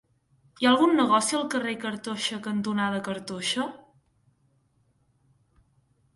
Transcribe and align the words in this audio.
Hi 0.61 0.67
ha 0.67 0.69
algun 0.69 0.95
negoci 0.99 1.35
al 1.39 1.43
carrer 1.55 1.73
Cartoixa 1.83 2.39
cantonada 2.47 3.03
Cartoixa? 3.09 3.67